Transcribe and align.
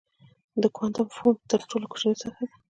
د 0.61 0.63
کوانټم 0.75 1.07
فوم 1.15 1.35
تر 1.51 1.59
ټولو 1.69 1.85
کوچنۍ 1.91 2.15
سطحه 2.21 2.43
ده. 2.49 2.55